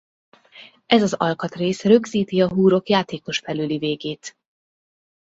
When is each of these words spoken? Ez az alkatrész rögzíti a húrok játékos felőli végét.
Ez 0.85 1.01
az 1.01 1.13
alkatrész 1.13 1.83
rögzíti 1.83 2.41
a 2.41 2.47
húrok 2.47 2.89
játékos 2.89 3.39
felőli 3.39 3.77
végét. 3.77 4.35